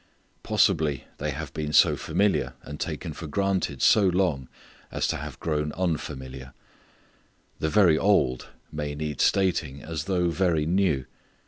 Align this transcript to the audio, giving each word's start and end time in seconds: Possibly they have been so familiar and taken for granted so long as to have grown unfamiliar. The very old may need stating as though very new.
Possibly 0.41 1.03
they 1.19 1.29
have 1.29 1.53
been 1.53 1.73
so 1.73 1.95
familiar 1.95 2.55
and 2.63 2.79
taken 2.79 3.13
for 3.13 3.27
granted 3.27 3.83
so 3.83 4.01
long 4.07 4.49
as 4.91 5.05
to 5.09 5.15
have 5.17 5.39
grown 5.39 5.71
unfamiliar. 5.73 6.55
The 7.59 7.69
very 7.69 7.99
old 7.99 8.47
may 8.71 8.95
need 8.95 9.21
stating 9.21 9.83
as 9.83 10.05
though 10.05 10.31
very 10.31 10.65
new. 10.65 11.05